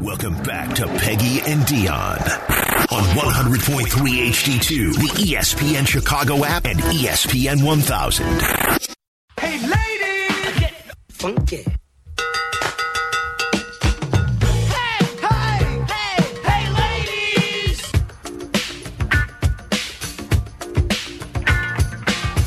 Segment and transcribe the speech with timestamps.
[0.00, 2.16] Welcome back to Peggy and Dion
[2.90, 8.26] on 100.3 HD2, the ESPN Chicago app, and ESPN 1000.
[9.38, 10.58] Hey, ladies!
[10.58, 10.72] Get
[11.10, 11.56] funky.
[11.56, 11.64] Hey,
[15.20, 16.64] hey, hey, hey,
[17.68, 17.92] ladies!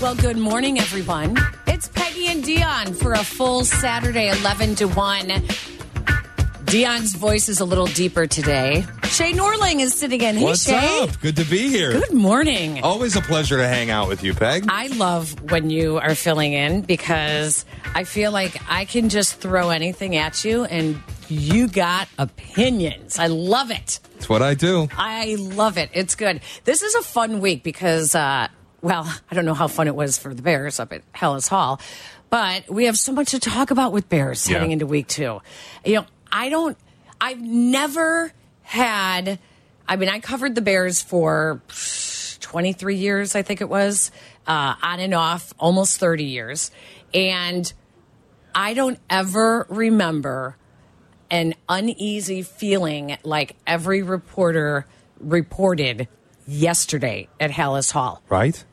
[0.02, 1.38] Well, good morning, everyone.
[1.68, 5.32] It's Peggy and Dion for a full Saturday, 11 to 1.
[6.74, 8.84] Dion's voice is a little deeper today.
[9.04, 10.38] Shea Norling is sitting in.
[10.38, 11.04] Hey, What's Shea.
[11.04, 11.20] up?
[11.22, 11.92] Good to be here.
[11.92, 12.82] Good morning.
[12.82, 14.66] Always a pleasure to hang out with you, Peg.
[14.70, 19.70] I love when you are filling in because I feel like I can just throw
[19.70, 23.20] anything at you and you got opinions.
[23.20, 24.00] I love it.
[24.16, 24.88] That's what I do.
[24.98, 25.92] I love it.
[25.94, 26.42] It's good.
[26.64, 28.48] This is a fun week because, uh,
[28.82, 31.80] well, I don't know how fun it was for the Bears up at Halas Hall,
[32.32, 34.56] but we have so much to talk about with Bears Yeah.
[34.56, 35.40] heading into week two.
[35.86, 36.78] You know, I don't,
[37.22, 38.34] I've never
[38.64, 39.40] had,
[39.88, 41.62] I mean, I covered the Bears for
[42.40, 44.12] 23 years, I think it was,
[44.48, 46.72] uh, on and off, almost 30 years.
[47.14, 47.72] And
[48.56, 50.58] I don't ever remember
[51.30, 54.88] an uneasy feeling like every reporter
[55.20, 56.08] reported
[56.48, 58.24] yesterday at Halas Hall.
[58.28, 58.64] Right?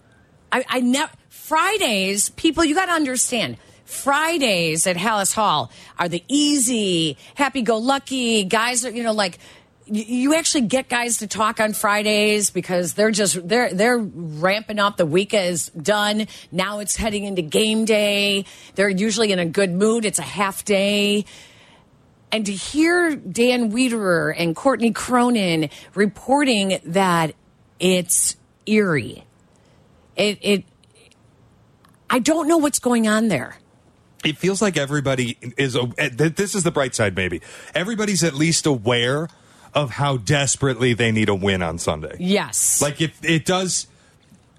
[0.51, 1.13] I, I never
[1.51, 3.57] Fridays, people, you got to understand.
[3.91, 8.85] Fridays at Halas Hall are the easy, happy-go-lucky guys.
[8.85, 9.39] Are you know like
[9.87, 14.97] you actually get guys to talk on Fridays because they're just they're they're ramping up.
[14.97, 16.29] The week is done.
[16.53, 18.45] Now it's heading into game day.
[18.77, 20.05] They're usually in a good mood.
[20.05, 21.25] It's a half day.
[22.33, 27.35] And to hear Dan Wiederer and Courtney Cronin reporting that
[27.81, 29.25] it's eerie,
[30.15, 30.65] it, it,
[32.09, 33.57] I don't know what's going on there.
[34.25, 35.77] It feels like everybody is.
[35.77, 37.41] eh, th- This is the bright side, maybe.
[37.75, 39.29] Everybody's at least aware
[39.75, 42.17] of how desperately they need a win on Sunday.
[42.19, 42.83] Yes.
[42.83, 43.87] Like, if it does.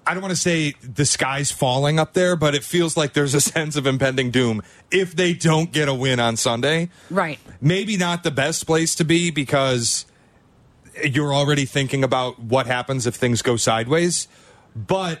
[0.04, 3.34] I don't want to say the sky's falling up there, but it feels like there's
[3.34, 6.90] a sense of impending doom if they don't get a win on Sunday.
[7.08, 7.38] right.
[7.60, 10.04] maybe not the best place to be because
[11.04, 14.26] you're already thinking about what happens if things go sideways,
[14.74, 15.20] but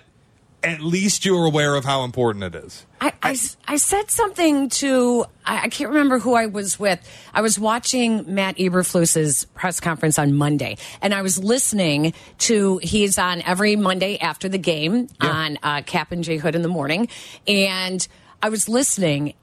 [0.64, 2.86] at least you're aware of how important it is.
[3.00, 3.36] I, I,
[3.66, 7.00] I said something to, I, I can't remember who I was with.
[7.34, 13.18] I was watching Matt Eberflus's press conference on Monday, and I was listening to, he's
[13.18, 17.08] on every Monday after the game on uh, Cap and J Hood in the morning.
[17.48, 18.06] And
[18.42, 19.34] I was listening.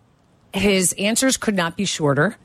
[0.54, 2.38] His answers could not be shorter.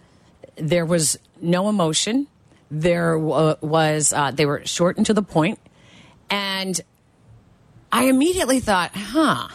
[0.57, 2.27] There was no emotion.
[2.71, 5.59] There wa- was, uh, they were short and to the point.
[6.29, 6.81] And
[7.95, 9.47] I immediately thought, huh,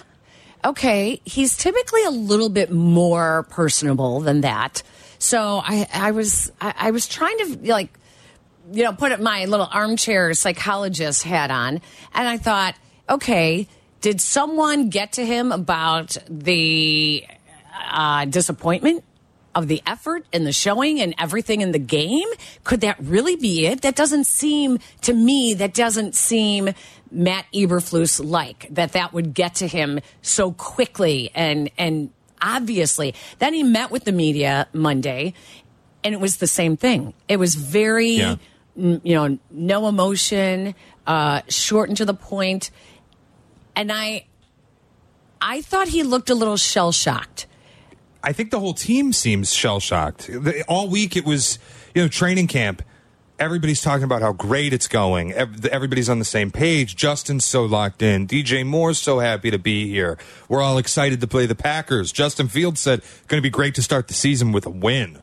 [0.64, 4.82] okay, he's typically a little bit more personable than that.
[5.18, 8.00] So I, I was, I, I was trying to like,
[8.72, 11.82] you know, put my little armchair psychologist hat on,
[12.14, 12.76] and I thought,
[13.10, 13.68] okay,
[14.00, 17.26] did someone get to him about the
[17.92, 19.04] uh, disappointment
[19.54, 22.28] of the effort and the showing and everything in the game?
[22.64, 23.82] Could that really be it?
[23.82, 25.56] That doesn't seem to me.
[25.56, 26.70] That doesn't seem
[27.12, 28.92] Matt Eberflus like that.
[28.94, 32.12] That would get to him so quickly and and
[32.42, 33.16] obviously.
[33.40, 35.34] Then he met with the media Monday,
[36.04, 37.14] and it was the same thing.
[37.28, 38.36] It was very, Yeah.
[38.76, 40.76] you know, no emotion,
[41.08, 42.70] uh, short and to the point.
[42.70, 42.72] point,
[43.76, 44.26] and I.
[45.42, 47.48] I thought he looked a little shell shocked.
[48.22, 50.30] I think the whole team seems shell shocked.
[50.68, 51.58] All week it was,
[51.96, 52.82] you know, training camp.
[53.40, 55.32] Everybody's talking about how great it's going.
[55.32, 56.96] Everybody's on the same page.
[56.96, 58.28] Justin's so locked in.
[58.28, 60.18] DJ Moore's so happy to be here.
[60.50, 62.12] We're all excited to play the Packers.
[62.12, 65.14] Justin Fields said, going to be great to start the season with a win.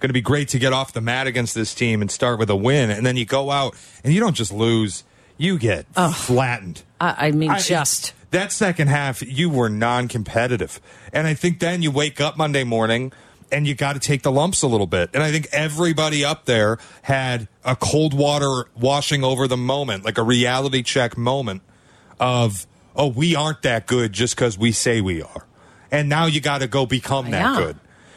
[0.00, 2.48] Going to be great to get off the mat against this team and start with
[2.50, 2.90] a win.
[2.90, 5.04] And then you go out and you don't just lose,
[5.36, 6.82] you get flattened.
[7.00, 10.80] I, I mean, I- just that second half, you were non-competitive,
[11.12, 13.12] and I think then you wake up Monday morning
[13.52, 15.10] and you got to take the lumps a little bit.
[15.14, 20.18] And I think everybody up there had a cold water washing over the moment, like
[20.18, 21.62] a reality check moment
[22.20, 25.46] of, oh, we aren't that good just because we say we are,
[25.90, 27.56] and now you got to go become that Yeah.
[27.56, 27.76] good.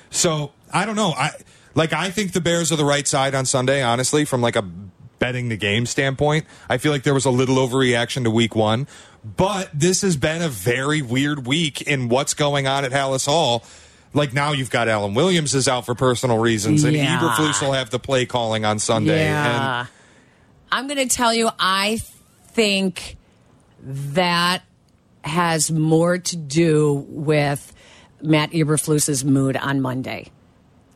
[0.09, 1.11] So I don't know.
[1.11, 1.31] I
[1.75, 4.63] like I think the Bears are the right side on Sunday, honestly, from like a
[5.19, 6.45] betting the game standpoint.
[6.69, 8.87] I feel like there was a little overreaction to week one.
[9.21, 13.63] But this has been a very weird week in what's going on at Halas Hall.
[14.13, 17.19] Like now you've got Alan Williams is out for personal reasons, and Yeah.
[17.19, 19.23] Eberflus will have the play calling on Sunday.
[19.25, 19.81] Yeah.
[19.81, 19.89] And
[20.71, 21.99] I'm going to tell you, I
[22.51, 23.17] think
[23.83, 24.63] that
[25.23, 27.73] has more to do with
[28.21, 30.31] Matt Eberflus's mood on Monday.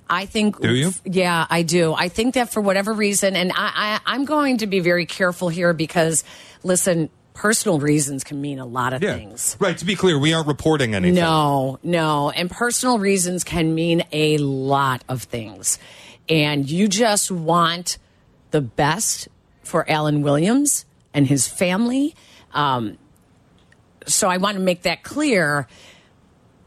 [0.09, 0.59] I think.
[0.59, 0.91] Do you?
[1.05, 1.93] Yeah, I do.
[1.93, 5.49] I think that for whatever reason, and I, I, I'm going to be very careful
[5.49, 6.23] here because,
[6.63, 9.15] listen, personal reasons can mean a lot of Yeah.
[9.15, 9.57] things.
[9.59, 9.77] Right.
[9.77, 11.15] To be clear, we aren't reporting anything.
[11.15, 12.29] No, no.
[12.31, 15.79] And personal reasons can mean a lot of things.
[16.29, 17.97] And you just want
[18.51, 19.27] the best
[19.63, 22.15] for Alan Williams and his family.
[22.53, 22.97] Um,
[24.05, 25.67] so I want to make that clear.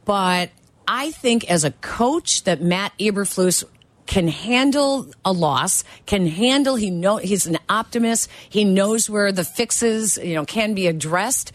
[0.04, 0.50] But
[0.88, 3.64] I think as a coach that Matt Eberflus
[4.06, 9.44] can handle a loss, can handle he know he's an optimist, he knows where the
[9.44, 11.52] fixes, you know, can be addressed.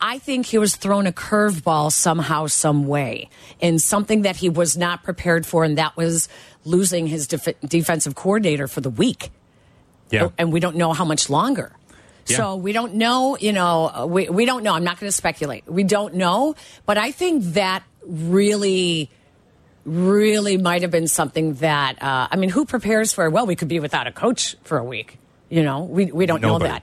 [0.00, 3.30] I think he was thrown a curveball somehow, some way,
[3.60, 6.28] in something that he was not prepared for, and that was
[6.64, 9.30] losing his def defensive coordinator for the week
[10.10, 10.24] Yeah.
[10.24, 11.72] Oh, and we don't know how much longer.
[12.26, 12.36] Yeah.
[12.36, 14.74] So we don't know, you know, we, we don't know.
[14.74, 15.66] I'm not going to speculate.
[15.66, 16.54] We don't know.
[16.84, 19.10] But I think that really,
[19.84, 23.68] really might have been something that, uh, I mean, who prepares for, well, we could
[23.68, 25.18] be without a coach for a week.
[25.48, 26.82] You know, we, we don't know that.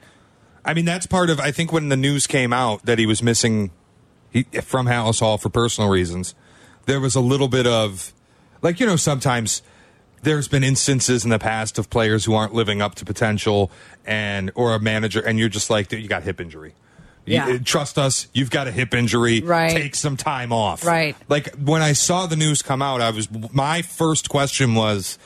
[0.64, 1.40] I mean, that's part of.
[1.40, 3.70] I think when the news came out that he was missing
[4.32, 6.34] he, from Halas Hall for personal reasons,
[6.88, 8.14] there was a little bit of,
[8.62, 9.62] like you know, sometimes
[10.24, 13.70] there's been instances in the past of players who aren't living up to potential,
[14.06, 16.74] and or a manager, and you're just like, you got hip injury.
[17.26, 17.58] Yeah.
[17.60, 18.28] trust us.
[18.34, 19.42] You've got a hip injury.
[19.42, 19.72] Right.
[19.72, 20.86] Take some time off.
[20.86, 21.16] Right.
[21.28, 25.18] Like when I saw the news come out, I was my first question was,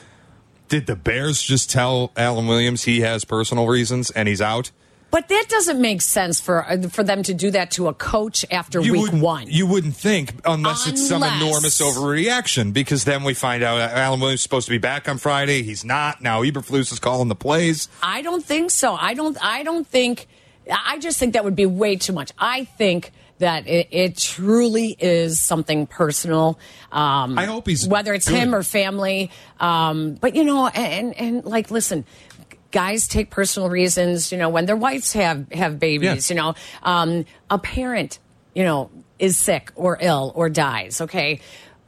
[0.69, 4.71] did the Bears just tell Alan Williams he has personal reasons and he's out?
[5.11, 8.45] But that doesn't make sense for uh, for them to do that to a coach
[8.51, 9.47] after you week wouldn't- one.
[9.49, 14.41] You wouldn't think unless, it's some enormous overreaction because then we find out Alan Williams
[14.41, 15.63] is supposed to be back on Friday.
[15.63, 16.21] He's not.
[16.21, 17.89] Now Eberflus is calling the plays.
[18.03, 18.93] I don't think so.
[18.93, 19.35] I don't.
[19.43, 20.27] I don't think.
[20.69, 22.31] I just think that would be way too much.
[22.37, 26.59] I think that it, it truly is something personal.
[26.91, 28.37] Um, I hope he's whether it's good.
[28.37, 29.31] him or family.
[29.59, 32.05] Um, but you know, and and like, listen.
[32.71, 36.35] Guys take personal reasons, you know, when their wives have have babies, Yeah.
[36.35, 36.53] you know,
[36.83, 38.19] um, a parent,
[38.53, 41.01] you know, is sick or ill or dies.
[41.01, 41.39] Okay,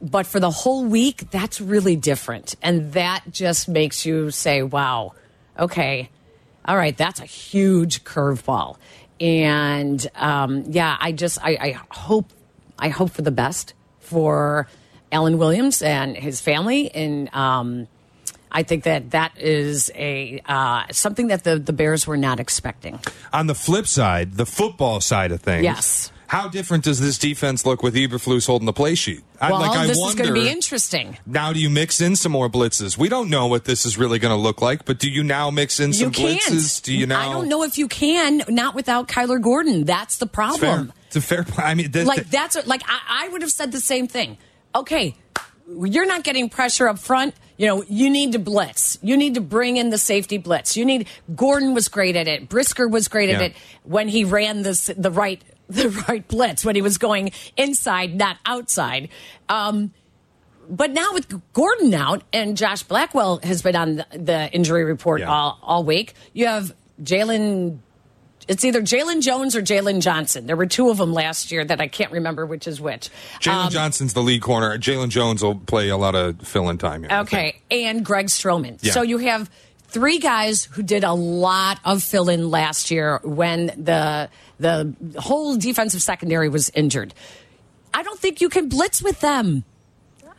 [0.01, 5.13] but for the whole week, that's really different, and that just makes you say, "Wow,
[5.59, 6.09] okay,
[6.71, 8.77] all right, that's a huge curveball."
[9.19, 12.31] And um, yeah, I just I, I hope
[12.79, 14.67] I hope for the best for
[15.11, 17.87] Alan Williams and his family, and um,
[18.49, 22.99] I think that that is a uh, something that the the Bears were not expecting.
[23.33, 25.63] On the flip side, the football side of things.
[25.63, 26.11] Yes.
[26.31, 29.19] How different does this defense look with Eberflus holding the play sheet?
[29.41, 31.17] I, Well, like, I this is wonder, going to be interesting.
[31.25, 32.97] Now, do you mix in some more blitzes?
[32.97, 35.49] We don't know what this is really going to look like, but do you now
[35.51, 36.81] mix in some blitzes?
[36.81, 37.19] Do you now?
[37.29, 38.43] I don't know if you can.
[38.47, 39.83] Not without Kyler Gordon.
[39.83, 40.47] That's the It's fair.
[40.47, 40.93] problem.
[41.07, 41.45] It's a fair.
[41.57, 44.37] I mean, Like th- that's like I, I would have said the same thing.
[44.73, 45.17] Okay,
[45.67, 47.35] you're not getting pressure up front.
[47.57, 48.97] You know, you need to blitz.
[49.03, 50.77] You need to bring in the safety blitz.
[50.77, 52.47] You need Gordon was great at it.
[52.47, 53.53] Brisker was great at it
[53.83, 55.41] when he ran this the right
[55.73, 59.09] the right blitz when he was going inside, not outside.
[59.49, 59.91] Um,
[60.69, 65.29] but now with Gordon out and Josh Blackwell has been on the, injury report Yeah.
[65.31, 66.73] all, all week, you have
[67.03, 67.79] Jaylon.
[68.47, 70.47] It's either Jaylon Jones or Jaylon Johnson.
[70.47, 73.09] There were two of them last year that I can't remember which is which.
[73.39, 74.77] Jaylon Um, Johnson's the lead corner.
[74.77, 77.19] Jaylon Jones will play a lot of fill-in time here.
[77.21, 78.79] Okay, and Greg Stroman.
[78.81, 78.93] Yeah.
[78.93, 79.49] So you have
[79.89, 84.29] three guys who did a lot of fill in last year when the
[84.61, 87.13] the whole defensive secondary was injured.
[87.93, 89.65] I don't think you can blitz with them.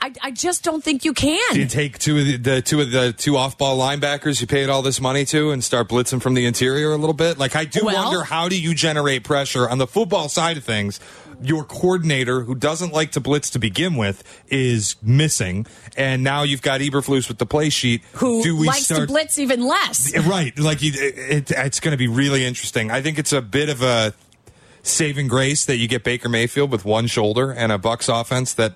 [0.00, 1.38] I, I just don't think you can.
[1.54, 4.68] Do you take two of the, the two of the two off-ball linebackers you paid
[4.68, 7.38] all this money to and start blitzing from the interior a little bit?
[7.38, 10.64] Like I do Well- wonder how do you generate pressure on the football side of
[10.64, 10.98] things?
[11.42, 16.62] Your coordinator, who doesn't like to blitz to begin with, is missing, and now you've
[16.62, 18.02] got Eberflus with the play sheet.
[18.14, 20.16] who do we likes start to blitz even less?
[20.26, 22.90] Right, like you, it, it's going to be really interesting.
[22.90, 24.14] I think it's a bit of a
[24.82, 28.74] saving grace that you get Baker Mayfield with one shoulder and a Bucks offense that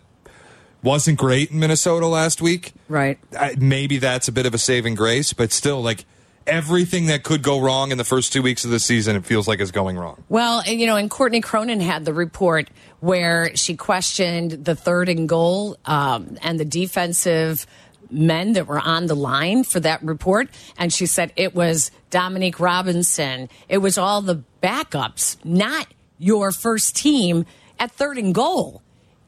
[0.82, 2.72] wasn't great in Minnesota last week.
[2.88, 3.18] Right.
[3.38, 6.04] I, maybe that's a bit of a saving grace, but still, like
[6.46, 9.48] everything that could go wrong in the first two weeks of the season, it feels
[9.48, 10.22] like is going wrong.
[10.28, 12.68] Well, and, you know, and Courtney Cronin had the report
[13.00, 17.66] where she questioned the third and goal um, and the defensive
[18.10, 20.48] men that were on the line for that report.
[20.78, 23.48] And she said it was Dominique Robinson.
[23.68, 25.86] It was all the backups, not
[26.18, 27.46] your first team
[27.78, 28.82] at third and goal.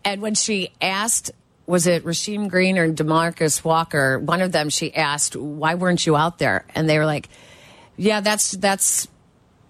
[0.04, 1.32] And when she asked,
[1.68, 4.18] was it Rasheem Green or Demarcus Walker?
[4.18, 6.64] One of them, she asked, why weren't you out there?
[6.74, 7.28] And they were like,
[7.96, 9.06] yeah, that's, that's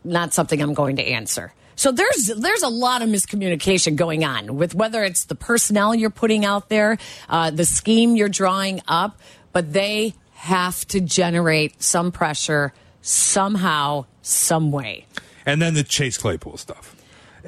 [0.04, 1.52] not something I'm going to answer.
[1.74, 6.10] So there's there's a lot of miscommunication going on with whether it's the personnel you're
[6.10, 9.20] putting out there, uh, the scheme you're drawing up,
[9.52, 15.06] but they have to generate some pressure somehow, some way.
[15.46, 16.96] and then the Chase Claypool stuff.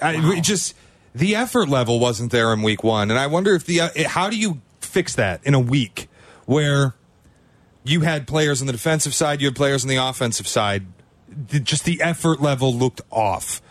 [0.01, 0.75] I, it just
[1.15, 4.31] the effort level wasn't there in week one, and I wonder if the uh, how
[4.31, 6.09] do you fix that in a week
[6.47, 6.95] where
[7.85, 10.87] you had players on the defensive side, you had players on the offensive side.
[11.49, 13.63] Just the effort level looked off.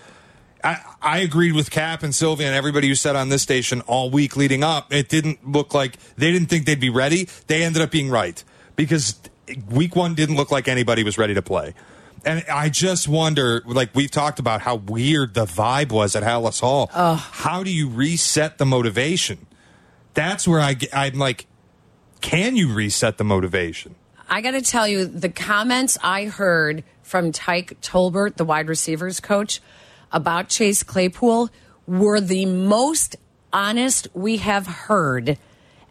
[0.63, 4.09] I, I agreed with Cap and Sylvia and everybody who said on this station all
[4.09, 4.93] week leading up.
[4.93, 7.27] It didn't look like they didn't think they'd be ready.
[7.47, 8.43] They ended up being right
[8.75, 9.19] because
[9.69, 11.73] week one didn't look like anybody was ready to play.
[12.25, 16.59] And I just wonder, like we've talked about, how weird the vibe was at Halas
[16.59, 16.89] Hall.
[16.93, 19.45] How do you reset the motivation?
[20.13, 21.47] That's where I, I'm like,
[22.21, 23.95] can you reset the motivation?
[24.29, 29.19] I got to tell you, the comments I heard from Tyke Tolbert, the wide receivers
[29.19, 29.61] coach,
[30.11, 31.49] about Chase Claypool
[31.87, 33.15] were the most
[33.51, 35.37] honest we have heard.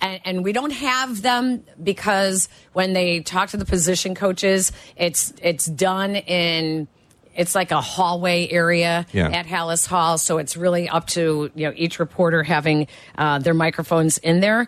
[0.00, 5.32] And, and we don't have them because when they talk to the position coaches, it's
[5.42, 6.88] it's done in
[7.34, 9.28] it's like a hallway area Yeah.
[9.28, 12.86] at Halas Hall, so it's really up to you know each reporter having
[13.16, 14.66] uh, their microphones in there.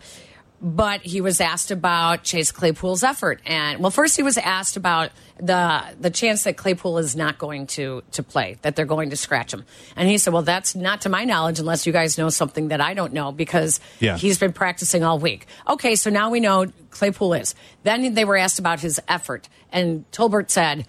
[0.62, 5.10] But he was asked about Chase Claypool's effort, and well, first he was asked about
[5.38, 9.16] the the chance that Claypool is not going to to play, that they're going to
[9.16, 9.64] scratch him,
[9.96, 12.80] and he said, "Well, that's not to my knowledge, unless you guys know something that
[12.82, 14.18] I don't know, because Yeah.
[14.18, 17.54] he's been practicing all week." Okay, so now we know Claypool is.
[17.84, 20.84] Then they were asked about his effort, and Tolbert said,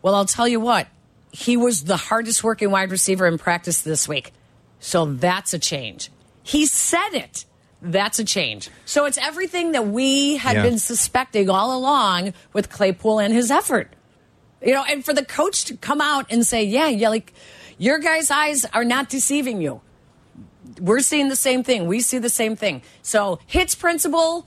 [0.00, 0.86] "Well, I'll tell you what,
[1.32, 4.32] he was the hardest working wide receiver in practice this week.
[4.80, 6.10] So that's a change.
[6.42, 7.44] He said it.
[7.84, 8.70] That's a change.
[8.84, 10.62] So it's everything that we had Yeah.
[10.62, 13.92] been suspecting all along with Claypool and his effort.
[14.64, 17.32] You know, and for the coach to come out and say, yeah, yeah, like
[17.78, 19.80] your guys' eyes are not deceiving you.
[20.80, 21.88] We're seeing the same thing.
[21.88, 22.82] We see the same thing.
[23.02, 24.46] So hits principle,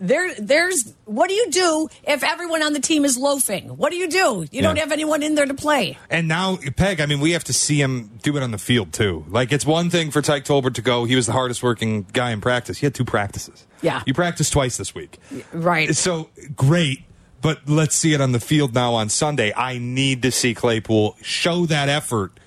[0.00, 3.76] there there's what do you do if everyone on the team is loafing?
[3.76, 4.46] What do you do?
[4.50, 5.98] You don't have anyone in there to play.
[6.10, 8.92] And now, Peg, I mean, we have to see him do it on the field,
[8.92, 9.24] too.
[9.28, 12.30] Like, it's one thing for Tyke Tolbert to go, he was the hardest working guy
[12.30, 12.78] in practice.
[12.78, 13.66] He had two practices.
[13.82, 14.02] Yeah.
[14.06, 15.18] You practiced twice this week.
[15.52, 15.94] Right.
[15.94, 17.04] So, great.
[17.42, 19.52] But let's see it on the field now on Sunday.
[19.54, 22.40] I need to see Claypool show that effort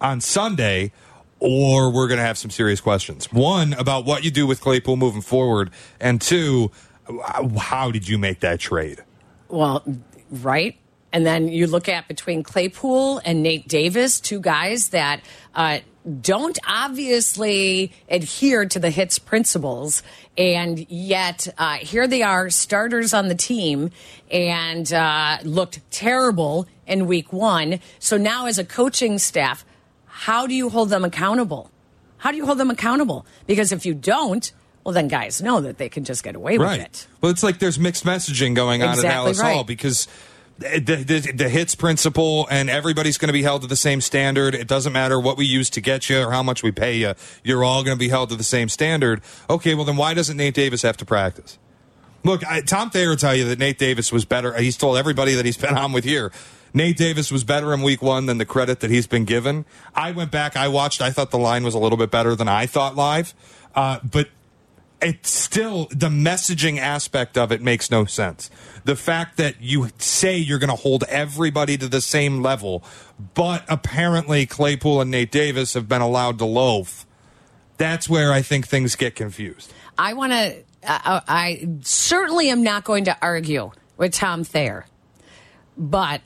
[0.00, 0.92] on Sunday,
[1.44, 3.30] or we're going to have some serious questions.
[3.30, 5.70] One, about what you do with Claypool moving forward,
[6.00, 6.70] and two,
[7.58, 9.04] how did you make that trade?
[9.48, 9.84] Well,
[10.30, 10.76] right.
[11.12, 15.20] And then you look at between Claypool and Nate Davis, two guys that
[15.54, 15.80] uh,
[16.20, 20.02] don't obviously adhere to the hits principles.
[20.36, 23.90] And yet, uh, here they are, starters on the team,
[24.30, 27.80] and uh, looked terrible in week one.
[27.98, 29.64] So now, as a coaching staff,
[30.16, 31.72] how do you hold them accountable?
[32.18, 33.26] How do you hold them accountable?
[33.48, 34.52] Because if you don't,
[34.84, 37.08] well, then guys know that they can just get away with it.
[37.20, 39.54] Well, it's like there's mixed messaging going on Exactly at Halas right.
[39.54, 40.06] Hall because
[40.58, 44.54] the, the, the hits principle and everybody's going to be held to the same standard.
[44.54, 47.14] It doesn't matter what we use to get you or how much we pay you.
[47.42, 49.20] You're all going to be held to the same standard.
[49.50, 51.58] Okay, well, then why doesn't Nate Davis have to practice?
[52.22, 54.56] Look, I, Tom Thayer will tell you that Nate Davis was better.
[54.56, 56.30] He's told everybody that he's been on with here.
[56.76, 59.64] Nate Davis was better in week one than the credit that he's been given.
[59.94, 62.48] I went back, I watched, I thought the line was a little bit better than
[62.48, 63.32] I thought live.
[63.76, 64.28] Uh, but
[65.00, 68.50] it's still the messaging aspect of it makes no sense.
[68.84, 72.82] The fact that you say you're going to hold everybody to the same level,
[73.34, 77.06] but apparently Claypool and Nate Davis have been allowed to loaf.
[77.76, 79.72] That's where I think things get confused.
[79.96, 80.56] I want to.
[80.86, 84.86] I, I certainly am not going to argue with Tom Thayer,
[85.76, 86.20] but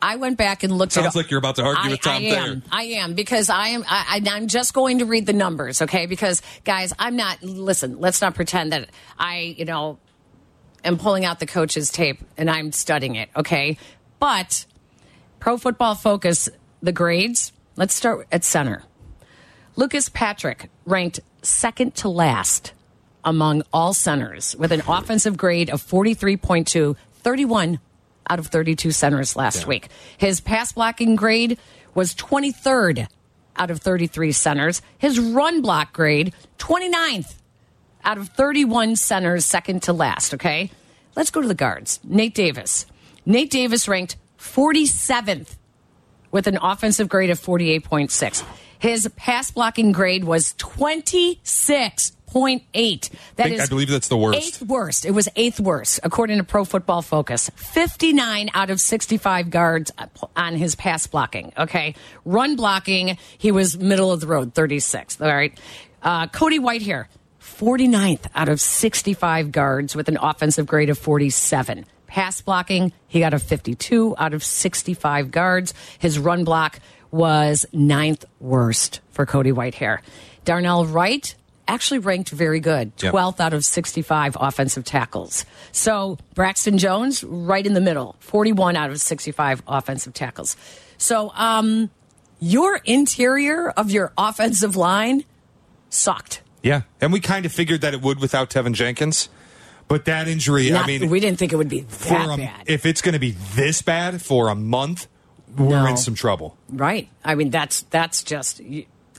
[0.00, 1.16] I went back and looked at Sounds at.
[1.16, 2.38] like you're about to argue I, with Tom I Thayer.
[2.38, 2.62] am.
[2.70, 3.84] I am because I am.
[3.88, 6.06] I, I'm just going to read the numbers, okay?
[6.06, 7.42] Because guys, I'm not.
[7.42, 9.98] Listen, let's not pretend that I, you know,
[10.84, 13.76] am pulling out the coach's tape and I'm studying it, okay?
[14.20, 14.66] But
[15.40, 16.48] Pro Football Focus,
[16.82, 17.52] the grades.
[17.76, 18.82] Let's start at center.
[19.76, 22.72] Lucas Patrick ranked second to last
[23.24, 27.78] among all centers with an offensive grade of 43.2, 31
[28.28, 29.88] out of 32 centers last week.
[30.16, 31.58] His pass blocking grade
[31.94, 33.08] was 23rd
[33.56, 34.82] out of 33 centers.
[34.98, 37.34] His run block grade, 29th
[38.04, 40.70] out of 31 centers, second to last, okay?
[41.16, 42.00] Let's go to the guards.
[42.04, 42.86] Nate Davis.
[43.26, 45.56] Nate Davis ranked 47th
[46.30, 48.44] with an offensive grade of 48.6.
[48.78, 50.52] His pass blocking grade was
[52.28, 54.38] point That I- is I believe that's the worst.
[54.38, 55.04] Eighth worst.
[55.04, 57.50] It was eighth worst, according to Pro Football Focus.
[57.56, 59.90] 59 out of 65 guards
[60.36, 61.52] on his pass blocking.
[61.58, 61.94] Okay.
[62.24, 65.20] Run blocking, he was middle of the road, 36th.
[65.20, 65.58] All right.
[66.02, 67.06] Uh, Cody Whitehair,
[67.40, 71.84] 49th out of 65 guards with an offensive grade of 47.
[72.06, 75.74] Pass blocking, he got a 52 out of 65 guards.
[75.98, 76.78] His run block
[77.10, 79.98] was ninth worst for Cody Whitehair.
[80.44, 81.34] Darnell Wright
[81.68, 83.12] actually ranked very good, Yep.
[83.14, 85.44] 12th out of 65 offensive tackles.
[85.70, 90.56] So Braxton Jones, right in the middle, 41 out of 65 offensive tackles.
[90.96, 91.90] So um,
[92.40, 95.24] your interior of your offensive line
[95.90, 96.42] sucked.
[96.62, 99.28] Yeah, and we kind of figured that it would without Teven Jenkins,
[99.86, 102.64] but that injury, Not- I mean, we didn't think it would be that a- bad.
[102.66, 105.06] if it's going to be this bad for a month,
[105.56, 105.86] we're No.
[105.86, 106.56] in some trouble.
[106.68, 107.08] Right.
[107.24, 108.60] I mean, that's that's just.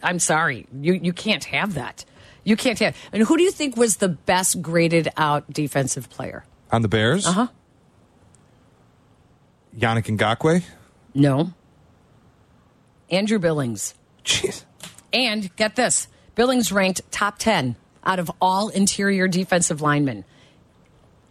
[0.04, 0.68] I'm sorry.
[0.80, 2.06] You you can't have that.
[2.50, 2.96] You can't have.
[3.14, 6.44] And who do you think was the best graded out defensive player?
[6.72, 7.46] On the Bears, uh Uh-huh.
[7.46, 7.52] huh.
[9.78, 10.64] Yannick Ngakoue,
[11.14, 11.54] No.
[13.12, 13.94] Andrew Billings.
[14.26, 14.64] jeez,
[15.14, 20.26] And get this Billings ranked top 10 out of all interior defensive linemen.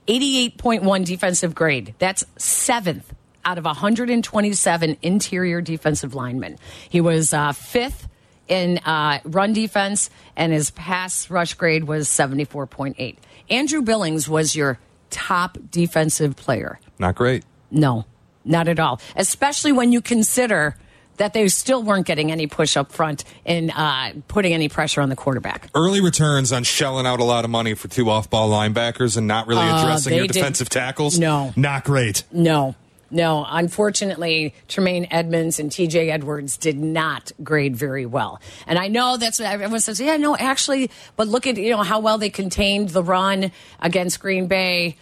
[0.07, 1.95] 88.1 defensive grade.
[1.99, 3.13] That's seventh
[3.45, 6.59] out of 127 interior defensive linemen.
[6.89, 8.09] He was uh, fifth
[8.49, 13.17] in uh, run defense, and his pass rush grade was 74.8.
[13.50, 14.78] Andrew Billings was your
[15.11, 16.78] top defensive player.
[16.99, 17.45] not great.
[17.71, 18.05] No,
[18.45, 19.00] not at all.
[19.17, 20.76] Especially when you consider
[21.19, 25.09] that they still weren't getting any push up front and uh, putting any pressure on
[25.09, 25.69] the quarterback.
[25.75, 29.49] Early returns on shelling out a lot of money for two off-ball linebackers and not
[29.49, 31.19] really addressing Uh, your did- defensive tackles.
[31.19, 31.52] No.
[31.57, 32.23] not great.
[32.31, 32.76] No,
[33.11, 33.45] no.
[33.49, 38.41] Unfortunately, Tremaine Edmunds and TJ Edwards did not grade very well.
[38.67, 41.83] And I know that's what everyone says, yeah, no, actually, but look at you know
[41.83, 44.97] how well they contained the run against Green Bay.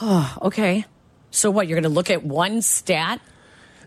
[0.00, 0.84] Oh, okay.
[1.30, 3.20] So what, you're gonna look at one stat?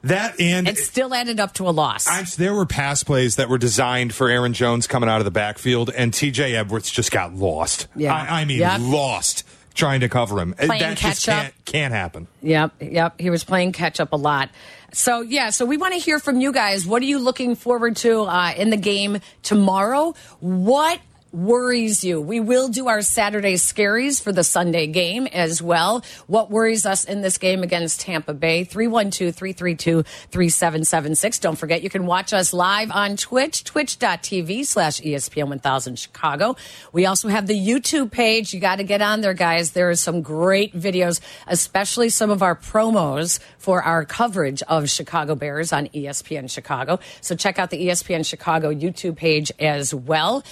[0.04, 2.08] That and It still added up to a loss.
[2.08, 5.32] I, there were pass plays that were designed for Aaron Jones coming out of the
[5.32, 6.56] backfield, and T.J.
[6.56, 7.88] Edwards just got lost.
[7.96, 8.14] Yeah.
[8.14, 8.80] I, I mean, Yep.
[8.84, 9.44] lost
[9.78, 10.54] trying to cover him.
[10.54, 11.42] Playing that just up.
[11.42, 12.28] can't, can't happen.
[12.42, 13.20] Yep, yep.
[13.20, 14.50] He was playing catch up a lot.
[14.92, 16.86] So yeah, so we want to hear from you guys.
[16.86, 20.16] What are you looking forward to uh, in the game tomorrow?
[20.40, 21.00] What
[21.38, 22.20] worries you?
[22.20, 26.04] We will do our Saturday scaries for the Sunday game as well.
[26.26, 28.66] What worries us in this game against Tampa Bay?
[28.66, 31.40] 312-332-3776.
[31.40, 36.56] Don't forget you can watch us live on Twitch, twitch.tv slash ESPN 1000 Chicago.
[36.92, 38.52] We also have the YouTube page.
[38.54, 39.70] You got to get on there, guys.
[39.72, 45.36] There are some great videos, especially some of our promos for our coverage of Chicago
[45.36, 46.98] Bears on ESPN Chicago.
[47.22, 50.44] So check out the ESPN Chicago YouTube page as well.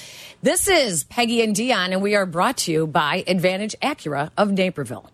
[0.44, 4.52] This is Peggy and Dion, and we are brought to you by Advantage Acura of
[4.52, 5.10] Naperville.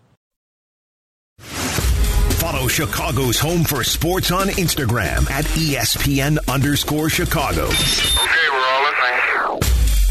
[1.38, 7.66] Follow Chicago's Home for Sports on Instagram at E ESPN underscore Chicago.
[7.66, 9.60] Okay, we're all listening.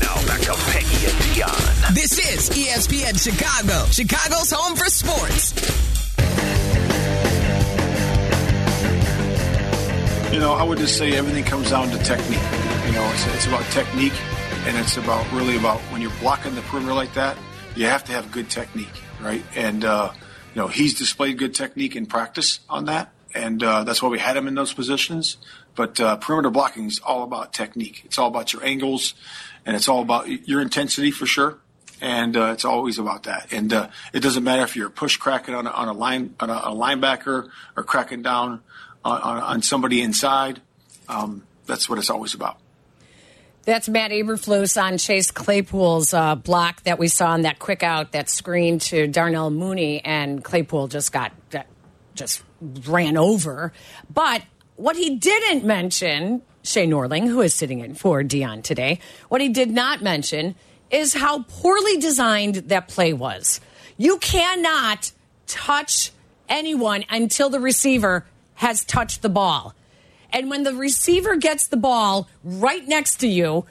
[0.02, 1.94] Now back to Peggy and Dion.
[1.96, 5.52] This is ESPN Chicago, Chicago's home for sports.
[10.32, 12.40] You know, I would just say everything comes down to technique.
[12.86, 14.14] You know, it's, it's about technique,
[14.66, 17.36] and it's about really about when you're blocking the perimeter like that,
[17.76, 19.44] you have to have good technique, right?
[19.56, 20.12] And uh,
[20.54, 24.20] you know, he's displayed good technique in practice on that, and uh, that's why we
[24.20, 25.38] had him in those positions.
[25.76, 28.04] But uh, perimeter blocking is all about technique.
[28.06, 29.16] It's all about your angles,
[29.66, 31.58] and it's all about your intensity for sure.
[32.00, 33.54] And uh, it's always about that.
[33.54, 36.50] And uh, it doesn't matter if you're push cracking on a, on a line on
[36.50, 38.62] a, a linebacker or cracking down
[39.06, 40.62] on, on, on somebody inside.
[41.08, 42.58] Um, that's what it's always about.
[43.64, 48.14] That's Matt Eberflus on Chase Claypool's uh, block that we saw in that quick out
[48.14, 51.32] that screen to Darnell Mooney, and Claypool just got
[52.16, 52.44] just
[52.88, 53.72] ran over.
[54.12, 54.42] But
[54.78, 59.50] what he didn't mention, Shea Norling, who is sitting in for Dion today, what he
[59.50, 60.56] did not mention
[60.90, 63.62] is how poorly designed that play was.
[63.96, 65.12] You cannot
[65.46, 66.12] touch
[66.50, 69.76] anyone until the receiver has touched the ball.
[70.34, 73.66] And when the receiver gets the ball right next to you,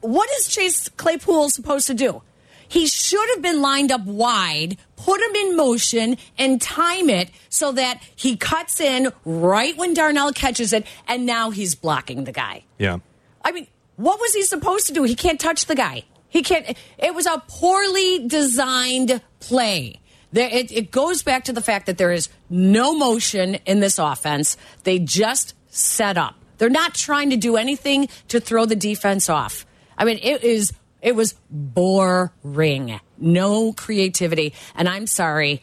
[0.00, 2.22] what is Chase Claypool supposed to do?
[2.68, 7.72] He should have been lined up wide, put him in motion, and time it so
[7.72, 12.64] that he cuts in right when Darnell catches it, and now he's blocking the guy.
[12.78, 12.98] Yeah.
[13.44, 15.04] I mean, what was he supposed to do?
[15.04, 16.04] He can't touch the guy.
[16.28, 16.76] He can't.
[16.98, 20.00] It was a poorly designed play.
[20.32, 23.98] There, it, it goes back to the fact that there is no motion in this
[23.98, 24.56] offense.
[24.82, 26.34] They just set up.
[26.58, 29.66] They're not trying to do anything to throw the defense off.
[29.98, 33.00] I mean, it is It was boring.
[33.18, 34.54] No creativity.
[34.74, 35.62] And I'm sorry,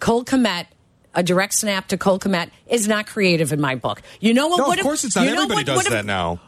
[0.00, 0.66] Cole Kmet,
[1.14, 4.00] a direct snap to Cole Kmet is not creative in my book.
[4.20, 4.58] You know what?
[4.58, 5.26] No, would of course it's not.
[5.26, 6.40] you know Everybody what does that now.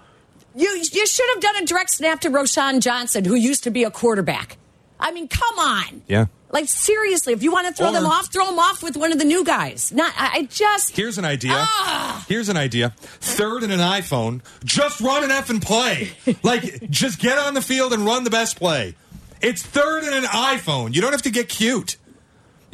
[0.57, 3.85] You you should have done a direct snap to Roschon Johnson, who used to be
[3.85, 4.57] a quarterback.
[4.99, 6.03] I mean, come on.
[6.07, 6.27] Yeah.
[6.51, 9.11] Like seriously, if you want to throw Or- them off, throw them off with one
[9.11, 9.91] of the new guys.
[9.93, 11.53] Not I, I just Here's an idea.
[11.55, 12.25] Ah!
[12.29, 12.91] Here's an idea.
[13.21, 14.41] Third and an iPhone.
[14.65, 16.13] Just run an F and play.
[16.45, 18.95] like, just get on the field and run the best play.
[19.43, 20.95] It's third and an iPhone.
[20.95, 21.97] You don't have to get cute.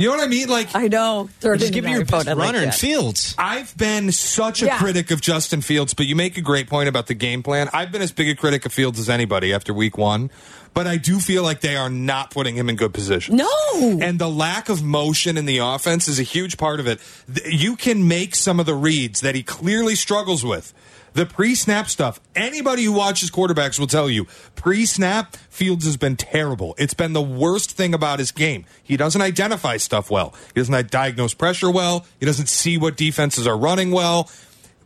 [0.00, 0.48] You know what I mean?
[0.48, 1.28] Like, I know.
[1.40, 2.72] Third Just give an me your iPhone, best I like runner in.
[2.72, 3.34] Fields.
[3.36, 4.78] I've been such a Yeah.
[4.78, 7.68] critic of Justin Fields, but you make a great point about the game plan.
[7.74, 10.30] I've been as big a critic of Fields as anybody after week one,
[10.72, 13.36] but I do feel like they are not putting him in good position.
[13.36, 13.98] No.
[14.00, 16.98] And the lack of motion in the offense is a huge part of it.
[17.44, 20.72] You can make some of the reads that he clearly struggles with.
[21.12, 25.96] The pre snap stuff, anybody who watches quarterbacks will tell you pre snap, Fields has
[25.96, 26.74] been terrible.
[26.78, 28.64] It's been the worst thing about his game.
[28.82, 33.46] He doesn't identify stuff well, he doesn't diagnose pressure well, he doesn't see what defenses
[33.46, 34.30] are running well.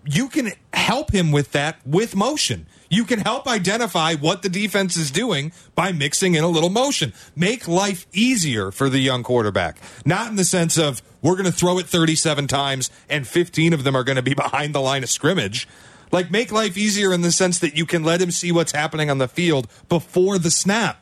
[0.07, 2.67] You can help him with that with motion.
[2.91, 7.13] You can help identify what the defense is doing by mixing in a little motion.
[7.35, 9.79] Make life easier for the young quarterback.
[10.05, 13.83] Not in the sense of we're going to throw it 37 times and 15 of
[13.83, 15.67] them are going to be behind the line of scrimmage.
[16.12, 19.11] Like make life easier in the sense that you can let him see what's happening
[19.11, 21.01] on the field before the snap.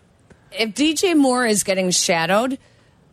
[0.52, 2.58] If DJ Moore is getting shadowed,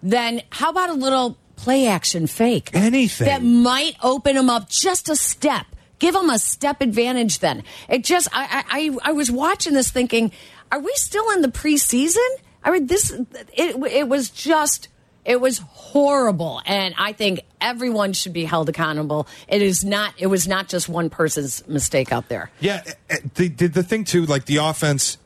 [0.04, 2.69] then how about a little play action fake?
[2.73, 3.28] Anything.
[3.28, 5.65] that might open him up just a step.
[5.99, 7.39] Give him a step advantage.
[7.39, 10.32] Then it just I I I, I was watching this thinking,
[10.71, 12.28] are we still in the preseason?
[12.63, 14.88] I mean, this it it was just.
[15.25, 19.27] It was horrible, and I think everyone should be held accountable.
[19.47, 20.13] It is not.
[20.17, 22.49] It was not just one person's mistake out there.
[22.60, 25.17] Yeah, eh, eh, the, the the thing too, like the offense.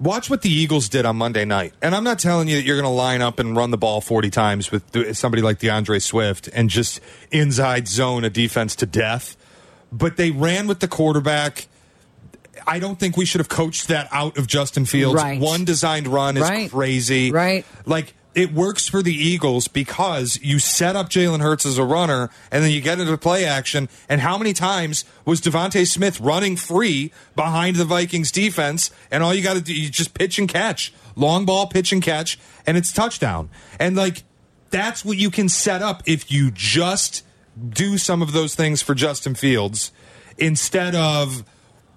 [0.00, 2.76] Watch what the Eagles did on Monday night, and I'm not telling you that you're
[2.76, 6.48] going to line up and run the ball 40 times with somebody like D'Andre Swift
[6.54, 7.00] and just
[7.32, 9.36] inside zone a defense to death.
[9.90, 11.66] But they ran with the quarterback.
[12.64, 15.16] I don't think we should have coached that out of Justin Fields.
[15.20, 15.40] Right.
[15.40, 16.70] One designed run is Right.
[16.70, 17.32] crazy.
[17.32, 17.66] Right.
[17.84, 22.30] Like it works for the Eagles because you set up Jalen Hurts as a runner
[22.52, 23.88] and then you get into play action.
[24.08, 28.90] And how many times was DeVonta Smith running free behind the Vikings defense?
[29.10, 30.92] And all you got to do, you just pitch and catch.
[31.16, 33.50] Long ball, pitch and catch, and it's touchdown.
[33.80, 34.22] And like,
[34.70, 37.24] that's what you can set up if you just
[37.68, 39.90] do some of those things for Justin Fields
[40.36, 41.44] instead of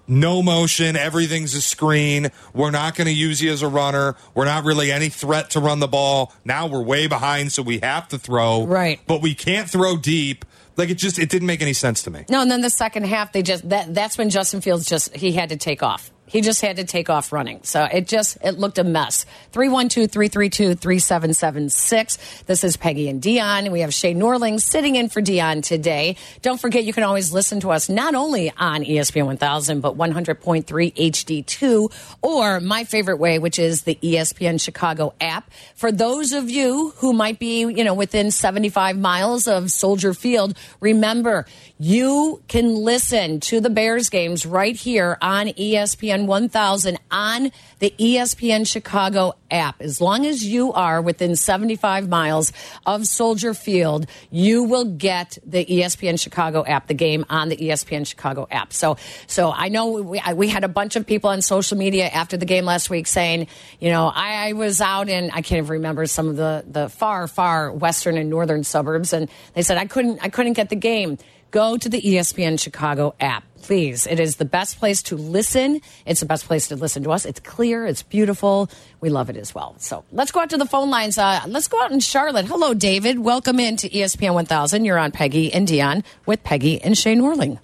[0.06, 2.30] no motion, everything's a screen.
[2.54, 4.16] We're not going to use you as a runner.
[4.34, 6.32] We're not really any threat to run the ball.
[6.44, 8.66] Now we're way behind, so we have to throw.
[8.66, 9.00] Right.
[9.06, 10.44] But we can't throw deep.
[10.76, 12.24] Like it just it didn't make any sense to me.
[12.30, 15.32] No, and then the second half, they just that that's when Justin Fields just he
[15.32, 16.11] had to take off.
[16.32, 17.60] He just had to take off running.
[17.62, 19.26] So it just it looked a mess.
[19.52, 22.46] 312-332-3776.
[22.46, 23.70] This is Peggy and Dion.
[23.70, 26.16] We have Shea Norling sitting in for Dion today.
[26.40, 30.64] Don't forget you can always listen to us not only on ESPN 1000 but 100.3
[30.64, 31.92] HD2
[32.22, 35.50] or my favorite way which is the ESPN Chicago app.
[35.74, 40.56] For those of you who might be, you know, within 75 miles of Soldier Field,
[40.80, 41.44] remember
[41.78, 45.76] you can listen to the Bears games right here on E
[46.22, 49.80] ESPN 1000 on the ESPN Chicago app.
[49.80, 52.52] As long as you are within 75 miles
[52.86, 58.06] of Soldier Field, you will get the ESPN Chicago app, the game on the ESPN
[58.06, 58.72] Chicago app.
[58.72, 62.36] So, so I know we, we had a bunch of people on social media after
[62.36, 63.48] the game last week saying,
[63.80, 66.88] you know, I, I was out in, I can't even remember some of the, the
[66.88, 69.12] far, far western and northern suburbs.
[69.12, 71.18] And they said, I couldn't, I couldn't get the game.
[71.52, 74.06] Go to the ESPN Chicago app, please.
[74.06, 75.82] It is the best place to listen.
[76.06, 77.26] It's the best place to listen to us.
[77.26, 77.84] It's clear.
[77.84, 78.70] It's beautiful.
[79.02, 79.74] We love it as well.
[79.76, 81.18] So let's go out to the phone lines.
[81.18, 82.46] Uh, let's go out in Charlotte.
[82.46, 83.18] Hello, David.
[83.18, 84.86] Welcome into E ESPN 1000.
[84.86, 87.58] You're on Peggy and Dion with Peggy and Shane Norling.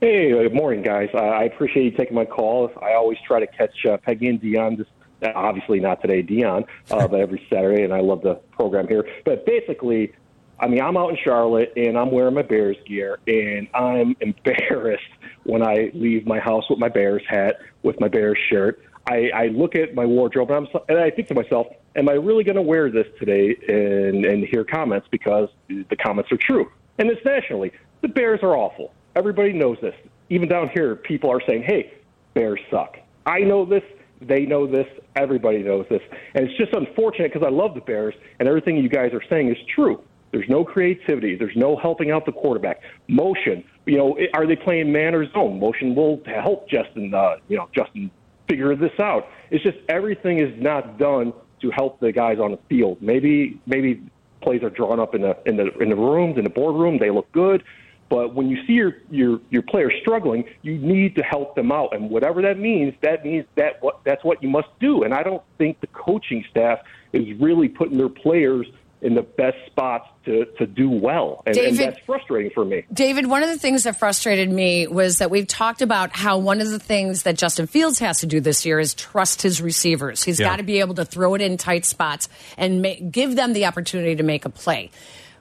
[0.00, 1.10] Hey, good morning, guys.
[1.14, 2.72] Uh, I appreciate you taking my call.
[2.82, 4.84] I always try to catch uh, Peggy and Dion.
[5.22, 9.08] Obviously not today, Dion, uh, but every Saturday, and I love the program here.
[9.24, 10.12] But basically,
[10.58, 15.04] I mean, I'm out in Charlotte and I'm wearing my Bears gear, and I'm embarrassed
[15.44, 18.80] when I leave my house with my Bears hat, with my Bears shirt.
[19.08, 22.14] I, I look at my wardrobe and, I'm, and I think to myself, am I
[22.14, 26.70] really going to wear this today and, and hear comments because the comments are true?
[26.98, 27.72] And it's nationally.
[28.02, 28.92] The Bears are awful.
[29.14, 29.94] Everybody knows this.
[30.28, 31.94] Even down here, people are saying, hey,
[32.34, 32.96] Bears suck.
[33.24, 33.82] I know this.
[34.20, 34.86] They know this.
[35.14, 36.02] Everybody knows this.
[36.34, 39.50] And it's just unfortunate because I love the Bears, and everything you guys are saying
[39.50, 40.02] is true.
[40.32, 41.36] There's no creativity.
[41.36, 42.82] There's no helping out the quarterback.
[43.08, 43.64] Motion.
[43.86, 45.60] You know, are they playing man or zone?
[45.60, 47.14] Motion will help Justin.
[47.14, 48.10] Uh, you know, Justin
[48.48, 49.28] figure this out.
[49.50, 53.00] It's just everything is not done to help the guys on the field.
[53.00, 54.02] Maybe maybe
[54.42, 56.98] plays are drawn up in the in the in the rooms in the boardroom.
[56.98, 57.62] They look good,
[58.08, 61.94] but when you see your your your players struggling, you need to help them out,
[61.94, 65.02] and whatever that means, that means that what that's what you must do.
[65.02, 66.80] And I don't think the coaching staff
[67.12, 68.66] is really putting their players
[69.02, 72.84] in the best spots to to do well, and, and that's frustrating for me.
[72.92, 76.60] David, one of the things that frustrated me was that we've talked about how one
[76.60, 80.22] of the things that Justin Fields has to do this year is trust his receivers.
[80.24, 80.48] He's Yeah.
[80.48, 83.66] got to be able to throw it in tight spots and ma- give them the
[83.66, 84.90] opportunity to make a play.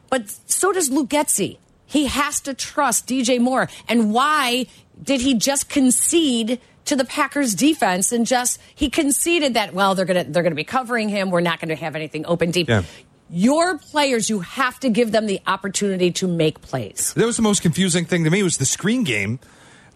[0.09, 1.57] But so does Luke Getsy.
[1.85, 3.69] He has to trust DJ Moore.
[3.87, 4.67] And why
[5.01, 10.05] did he just concede to the Packers defense and just he conceded that well they're
[10.05, 11.31] going to they're going to be covering him.
[11.31, 12.69] We're not going to have anything open deep.
[12.69, 12.83] Yeah.
[13.29, 17.13] Your players, you have to give them the opportunity to make plays.
[17.15, 19.39] That was the most confusing thing to me was the screen game.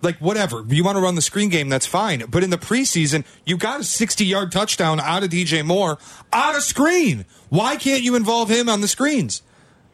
[0.01, 2.23] Like whatever you want to run the screen game, that's fine.
[2.29, 5.97] But in the preseason, you got a sixty-yard touchdown out of DJ Moore
[6.31, 7.25] out of screen.
[7.49, 9.41] Why can't you involve him on the screens?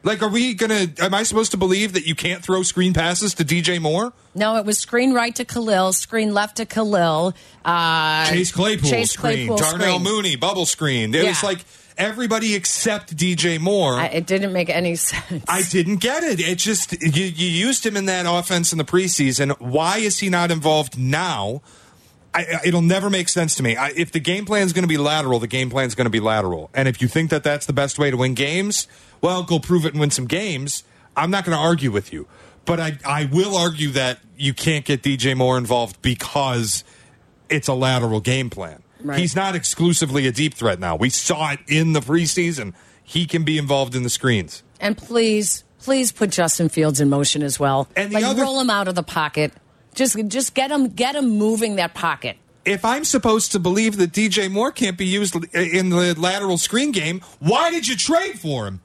[0.04, 0.86] Like, are we gonna?
[1.00, 4.13] Am I supposed to believe that you can't throw screen passes to DJ Moore?
[4.36, 7.34] No, it was screen right to Khalil, screen left to Khalil.
[7.65, 10.04] Uh, Chase Claypool Chase screen, Claypool Darnell screen.
[10.04, 11.15] Mooney bubble screen.
[11.15, 11.65] It was like
[11.97, 13.95] everybody except DJ Moore.
[13.95, 15.43] I- It didn't make any sense.
[15.47, 16.39] I didn't get it.
[16.39, 19.60] It just you, you used him in that offense in the preseason.
[19.60, 21.62] Why is he not involved now?
[22.34, 23.77] I, it'll never make sense to me.
[23.77, 26.03] I, if the game plan is going to be lateral, the game plan is going
[26.05, 26.69] to be lateral.
[26.73, 28.89] And if you think that that's the best way to win games,
[29.21, 30.84] well, go prove it and win some games.
[31.15, 32.27] I'm not going to argue with you,
[32.65, 36.84] but I I will argue that you can't get DJ Moore involved because
[37.47, 38.84] it's a lateral game plan.
[39.06, 39.20] Right.
[39.20, 40.96] He's not exclusively a deep threat now.
[40.96, 42.74] We saw it in the preseason.
[43.04, 44.63] He can be involved in the screens.
[44.80, 47.88] and please, please put Justin Fields in motion as well.
[47.96, 49.54] And like other- roll him out of the pocket.
[49.94, 52.38] Just, just get him, get him moving that pocket.
[52.65, 56.91] if I'm supposed to believe that DJ Moore can't be used in the lateral screen
[56.91, 58.82] game, why did you trade for him?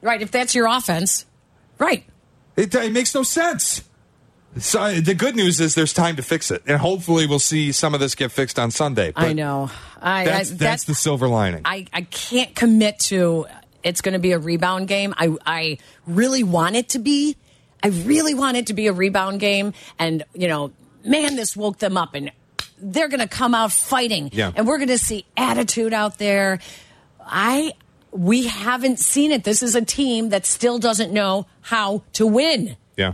[0.00, 1.26] Right, if that's your offense,
[1.78, 2.04] right.
[2.56, 3.82] It, it makes no sense.
[4.58, 7.72] So uh, the good news is there's time to fix it, and hopefully we'll see
[7.72, 9.12] some of this get fixed on Sunday.
[9.14, 9.70] I know.
[10.00, 11.62] I, That's I, that's the silver lining.
[11.64, 13.46] I, I can't commit to
[13.82, 15.14] it's going to be a rebound game.
[15.16, 17.36] I, I really want it to be.
[17.82, 19.74] I really want it to be a rebound game.
[19.98, 20.72] And, you know,
[21.04, 22.32] man, this woke them up and
[22.78, 24.30] they're going to come out fighting.
[24.32, 24.50] Yeah.
[24.56, 26.60] And we're going to see attitude out there.
[27.20, 27.72] I.
[28.12, 29.44] We haven't seen it.
[29.44, 32.76] This is a team that still doesn't know how to win.
[32.96, 33.12] yeah.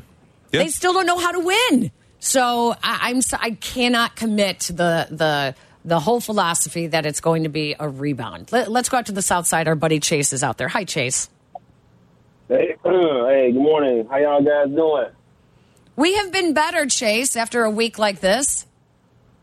[0.53, 0.63] Yeah.
[0.63, 1.91] They still don't know how to win.
[2.21, 7.43] So I, I'm I cannot commit to the the the whole philosophy that it's going
[7.43, 8.53] to be a rebound.
[8.53, 9.67] Let, let's go out to the south side.
[9.67, 10.69] Our buddy Chase is out there.
[10.69, 11.29] Hi, Chase.
[12.49, 14.07] Hey, hey, good morning.
[14.09, 15.09] How y'all guys doing?
[15.97, 18.67] We have been better, Chase, after a week like this.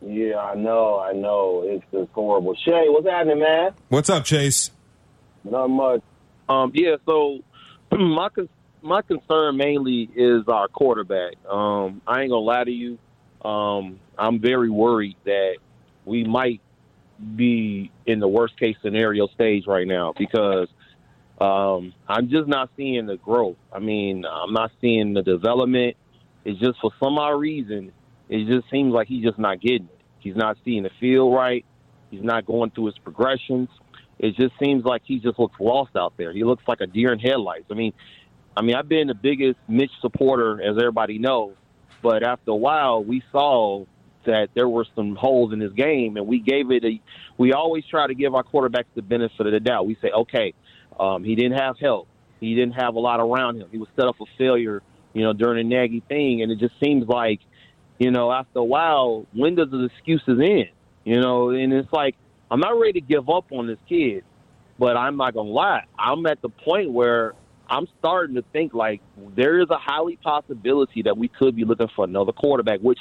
[0.01, 1.63] Yeah, I know, I know.
[1.65, 2.55] It's just horrible.
[2.55, 3.73] Shea, what's happening, man?
[3.89, 4.71] What's up, Chase?
[5.43, 6.01] Not much.
[6.47, 7.39] Um, yeah, so
[7.91, 8.49] my con-
[8.81, 11.33] my concern mainly is our quarterback.
[11.49, 12.97] Um, I ain't gonna lie to you.
[13.47, 15.57] Um, I'm very worried that
[16.05, 16.61] we might
[17.35, 20.67] be in the worst case scenario stage right now because
[21.39, 23.57] um, I'm just not seeing the growth.
[23.71, 25.95] I mean, I'm not seeing the development.
[26.45, 27.91] It's just for some odd reason,
[28.29, 29.99] it just seems like he's just not getting it.
[30.19, 31.65] He's not seeing the field right.
[32.11, 33.69] He's not going through his progressions.
[34.17, 36.33] It just seems like he just looks lost out there.
[36.33, 37.65] He looks like a deer in headlights.
[37.71, 37.93] I mean,
[38.59, 41.53] I mean, I've been the biggest Mitch supporter, as everybody knows,
[42.03, 43.85] but after a while, we saw
[44.25, 46.99] that there were some holes in his game, and we gave it a.
[47.37, 49.87] We always try to give our quarterbacks the benefit of the doubt.
[49.87, 50.53] We say, okay,
[50.99, 52.09] um, he didn't have help.
[52.41, 53.69] He didn't have a lot around him.
[53.71, 56.77] He was set up for failure, you know, during the Nagy thing, and it just
[56.83, 57.39] seems like,
[57.97, 60.71] you know, after a while, when does the excuses end?
[61.05, 62.17] You know, and it's like
[62.51, 64.25] I'm not ready to give up on this kid,
[64.77, 65.85] but I'm not gonna lie.
[65.97, 67.35] I'm at the point where
[67.69, 69.01] I'm starting to think like
[69.35, 72.99] there is a highly possibility that we could be looking for another quarterback, which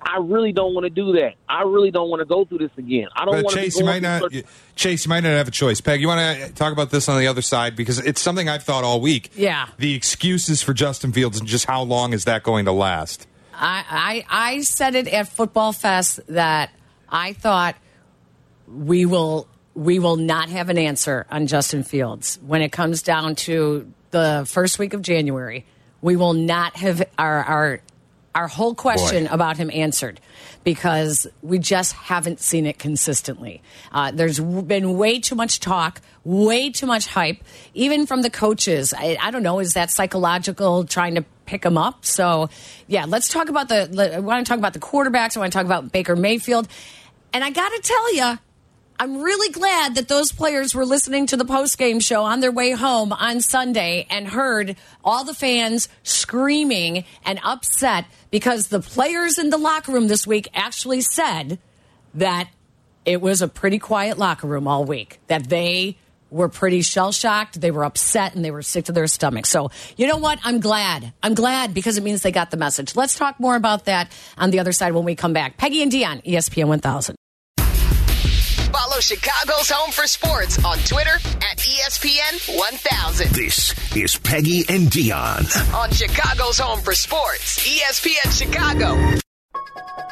[0.00, 1.34] I really don't want to do that.
[1.48, 3.08] I really don't want to go through this again.
[3.16, 3.54] I don't want to.
[3.56, 4.22] Chase, you might not.
[4.22, 4.44] such-
[4.76, 5.80] Chase, you might not have a choice.
[5.80, 8.62] Peg, you want to talk about this on the other side because it's something I've
[8.62, 9.30] thought all week.
[9.34, 9.68] Yeah.
[9.78, 13.26] The excuses for Justin Fields and just how long is that going to last?
[13.54, 16.70] I, I I said it at Football Fest that
[17.08, 17.74] I thought
[18.68, 23.36] we will we will not have an answer on Justin Fields when it comes down
[23.36, 25.64] to the first week of January.
[26.02, 27.80] We will not have our our
[28.34, 29.32] our whole question Boy.
[29.32, 30.20] about him answered
[30.64, 33.62] because we just haven't seen it consistently.
[33.92, 38.92] Uh, there's been way too much talk, way too much hype, even from the coaches.
[38.92, 42.04] I, I don't know, is that psychological trying to pick him up.
[42.04, 42.50] So,
[42.88, 44.12] yeah, let's talk about the.
[44.16, 45.36] I want to talk about the quarterbacks.
[45.36, 46.66] I want to talk about Baker Mayfield,
[47.32, 48.38] and I got to tell you.
[49.00, 52.72] I'm really glad that those players were listening to the post-game show on their way
[52.72, 59.50] home on Sunday and heard all the fans screaming and upset because the players in
[59.50, 61.60] the locker room this week actually said
[62.14, 62.48] that
[63.04, 65.96] it was a pretty quiet locker room all week, that they
[66.28, 69.48] were pretty shell shocked, they were upset, and they were sick to their stomachs.
[69.48, 70.40] So, you know what?
[70.42, 71.12] I'm glad.
[71.22, 72.96] I'm glad because it means they got the message.
[72.96, 75.56] Let's talk more about that on the other side when we come back.
[75.56, 77.14] Peggy and Dion, ESPN 1000.
[78.98, 81.14] Follow Chicago's Home for Sports on Twitter
[81.48, 83.28] at ESPN 1000.
[83.30, 85.72] This is Peggy and Dionne.
[85.72, 89.20] On Chicago's Home for Sports, ESPN Chicago.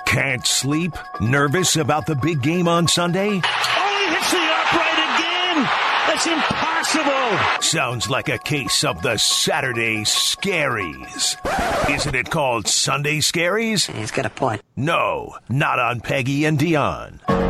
[0.07, 0.93] Can't sleep?
[1.21, 3.41] Nervous about the big game on Sunday?
[3.43, 5.69] Oh, he hits the upright again.
[6.07, 7.63] That's impossible.
[7.63, 11.91] Sounds like a case of the Saturday scaries.
[11.91, 13.91] Isn't it called Sunday scaries?
[13.93, 14.63] He's got a point.
[14.77, 17.46] No, not on Peggy and Dionne.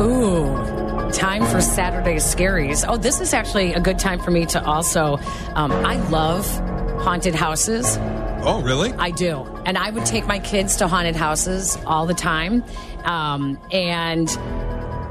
[0.00, 2.86] Ooh, time for Saturday Scaries.
[2.88, 5.18] Oh, this is actually a good time for me to also.
[5.54, 6.46] Um, I love
[7.02, 7.98] haunted houses.
[8.42, 8.92] Oh, really?
[8.92, 9.42] I do.
[9.66, 12.64] And I would take my kids to haunted houses all the time.
[13.04, 14.26] Um, and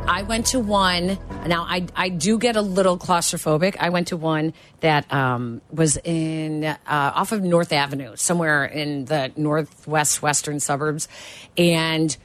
[0.08, 1.20] I went to one.
[1.46, 3.76] Now, I, I do get a little claustrophobic.
[3.80, 9.06] I went to one that um, was in uh, off of North Avenue, somewhere in
[9.06, 11.08] the northwest western suburbs.
[11.56, 12.18] And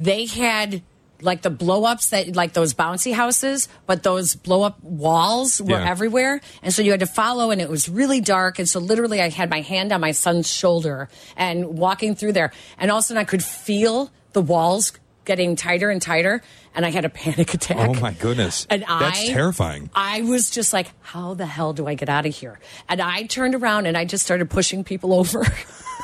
[0.00, 0.82] they had
[1.22, 5.70] like the blow ups that like those bouncy houses, but those blow up walls were
[5.78, 5.90] Yeah.
[5.90, 6.40] everywhere.
[6.62, 8.58] And so you had to follow, and it was really dark.
[8.58, 12.52] And so literally, I had my hand on my son's shoulder and walking through there.
[12.78, 14.92] And all of a sudden, I could feel the walls
[15.24, 16.42] getting tighter and tighter.
[16.74, 17.88] And I had a panic attack.
[17.88, 18.66] Oh my goodness.
[18.70, 19.90] And That's I, terrifying.
[19.94, 22.58] I was just like, how the hell do I get out of here?
[22.88, 25.44] And I turned around and I just started pushing people over.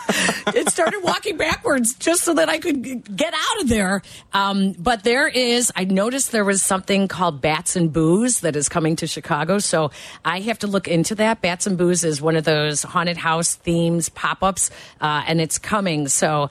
[0.54, 4.02] and started walking backwards just so that I could get out of there.
[4.32, 8.68] Um, but there is, I noticed there was something called Bats and Booze that is
[8.68, 9.58] coming to Chicago.
[9.58, 9.90] So
[10.24, 11.40] I have to look into that.
[11.40, 15.58] Bats and Booze is one of those haunted house themes pop ups, uh, and it's
[15.58, 16.08] coming.
[16.08, 16.50] So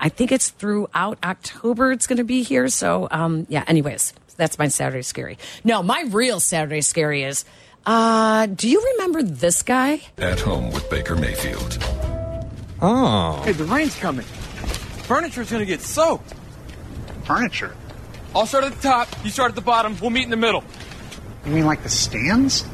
[0.00, 2.68] I think it's throughout October it's going to be here.
[2.68, 5.38] So, um, yeah, anyways, that's my Saturday scary.
[5.64, 7.44] No, my real Saturday scary is.
[7.84, 10.00] Uh, do you remember this guy?
[10.18, 11.78] At home with Baker Mayfield.
[12.82, 13.42] Oh.
[13.44, 14.24] Hey, the rain's coming.
[15.06, 16.34] Furniture's gonna get soaked.
[17.24, 17.74] Furniture?
[18.34, 20.62] I'll start at the top, you start at the bottom, we'll meet in the middle.
[21.46, 22.64] You mean like the stands?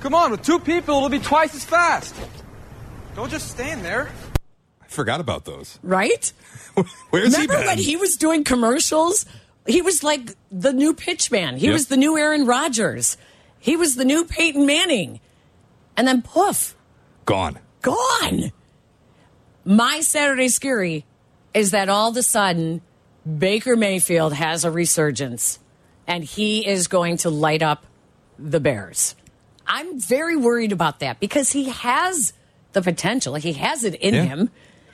[0.00, 2.14] Come on, with two people, it'll be twice as fast.
[3.14, 4.10] Don't just stand there.
[4.82, 5.78] I forgot about those.
[5.82, 6.32] Right?
[7.10, 7.66] Where's Remember he been?
[7.66, 9.24] when he was doing commercials?
[9.66, 11.56] He was like the new pitchman.
[11.56, 11.72] He Yep.
[11.72, 13.16] was the new Aaron Rodgers.
[13.58, 15.18] He was the new Peyton Manning.
[15.96, 16.76] And then poof,
[17.24, 17.58] Gone.
[17.80, 18.52] gone.
[19.68, 21.04] My Saturday scary
[21.52, 22.82] is that all of a sudden
[23.26, 25.58] Baker Mayfield has a resurgence
[26.06, 27.84] and he is going to light up
[28.38, 29.16] the Bears.
[29.66, 32.32] I'm very worried about that because he has
[32.74, 33.34] the potential.
[33.34, 34.22] He has it in Yeah.
[34.22, 34.50] him.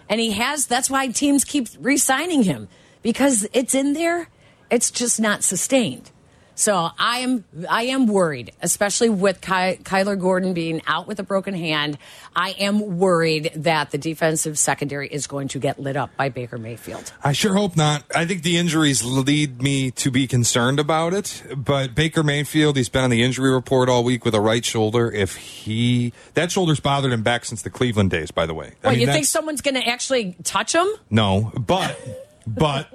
[0.09, 2.69] And he has that's why teams keep re-signing him
[3.03, 4.29] because it's in there.
[4.71, 6.11] It's just not sustained.
[6.55, 11.23] So I am I am worried, especially with Ky- Kyler Gordon being out with a
[11.23, 11.99] broken hand.
[12.37, 16.59] I am worried that the defensive secondary is going to get lit up by Baker
[16.59, 17.13] Mayfield.
[17.25, 18.05] I sure hope not.
[18.15, 21.43] I think the injuries lead me to be concerned about it.
[21.57, 25.11] But Baker Mayfield, he's been on the injury report all week with a right shoulder.
[25.11, 28.73] If he that shoulder's bothered him back since the Cleveland days, by the way.
[28.83, 30.87] I Well, mean, you think someone's going to actually touch him?
[31.11, 31.99] No, but
[32.47, 32.89] but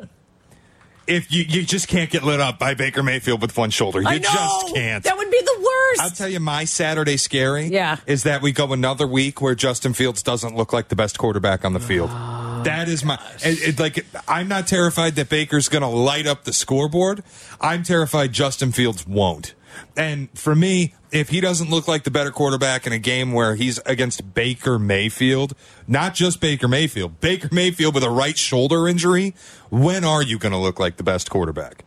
[1.08, 4.08] if you you just can't get lit up by Baker Mayfield with one shoulder, you
[4.08, 4.30] I know.
[4.30, 5.04] just can't.
[5.04, 6.02] That would be the worst.
[6.02, 7.98] I'll tell you, my Saturday scary Yeah.
[8.06, 11.64] is that we go another week where Justin Fields doesn't look like the best quarterback
[11.66, 12.10] on the field.
[12.14, 14.06] Oh, that is my it, it- like.
[14.28, 17.24] I'm not terrified that Baker's going to light up the scoreboard.
[17.62, 19.54] I'm terrified Justin Fields won't.
[19.96, 23.56] And for me, if he doesn't look like the better quarterback in a game where
[23.56, 25.54] he's against Baker Mayfield,
[25.88, 29.34] not just Baker Mayfield, Baker Mayfield with a right shoulder injury,
[29.70, 31.84] when are you going to look like the best quarterback?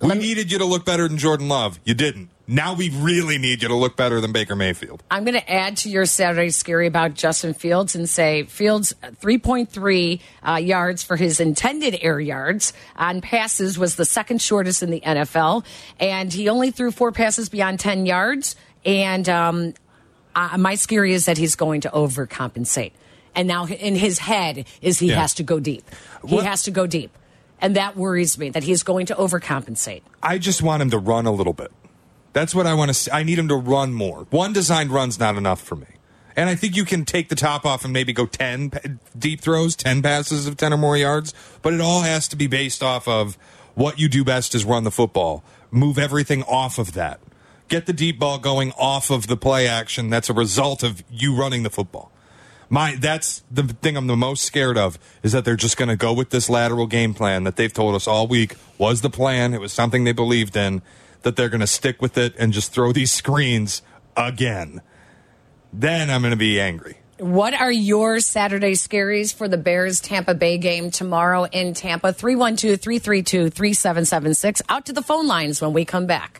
[0.00, 1.78] We needed you to look better than Jordan Love.
[1.84, 2.30] You didn't.
[2.52, 5.04] Now we really need you to look better than Baker Mayfield.
[5.08, 10.20] I'm going to add to your Saturday scary about Justin Fields and say Fields 3.3
[10.42, 15.00] uh, yards for his intended air yards on passes was the second shortest in the
[15.00, 15.64] NFL,
[16.00, 18.56] and he only threw four passes beyond 10 yards.
[18.84, 19.74] And um,
[20.34, 22.90] uh, my scary is that he's going to overcompensate,
[23.36, 25.20] and now in his head is he Yeah.
[25.20, 25.84] has to go deep.
[26.26, 27.16] He What- has to go deep,
[27.60, 30.02] and that worries me that he's going to overcompensate.
[30.20, 31.70] I just want him to run a little bit.
[32.32, 33.10] That's what I want to see.
[33.10, 34.26] I need him to run more.
[34.30, 35.86] One designed run's not enough for me.
[36.36, 39.74] And I think you can take the top off and maybe go 10 deep throws,
[39.76, 43.08] 10 passes of 10 or more yards, but it all has to be based off
[43.08, 43.36] of
[43.74, 45.42] what you do best is run the football.
[45.70, 47.20] Move everything off of that.
[47.68, 51.36] Get the deep ball going off of the play action that's a result of you
[51.36, 52.10] running the football.
[52.68, 55.96] My that's the thing I'm the most scared of is that they're just going to
[55.96, 59.54] go with this lateral game plan that they've told us all week was the plan.
[59.54, 60.82] It was something they believed in
[61.22, 63.82] that they're going to stick with it and just throw these screens
[64.16, 64.80] again.
[65.72, 66.98] Then I'm going to be angry.
[67.18, 72.14] What are your Saturday scaries for the Bears Tampa Bay game tomorrow in Tampa?
[72.14, 74.62] 312 332 3776.
[74.70, 76.39] Out to the phone lines when we come back.